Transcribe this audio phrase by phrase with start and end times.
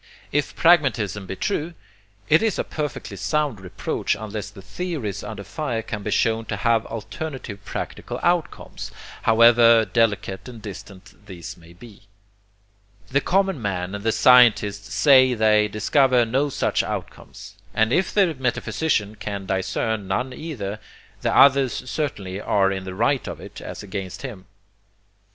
[0.31, 1.75] If pragmatism be true,
[2.27, 6.55] it is a perfectly sound reproach unless the theories under fire can be shown to
[6.55, 8.89] have alternative practical outcomes,
[9.21, 12.01] however delicate and distant these may be.
[13.09, 18.33] The common man and the scientist say they discover no such outcomes, and if the
[18.33, 20.79] metaphysician can discern none either,
[21.21, 24.47] the others certainly are in the right of it, as against him.